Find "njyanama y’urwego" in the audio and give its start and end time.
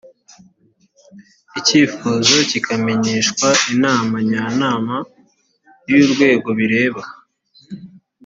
4.25-6.47